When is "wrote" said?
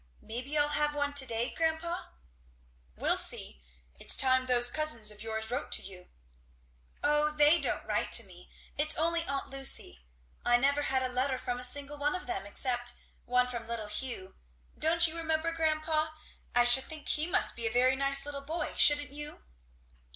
5.51-5.71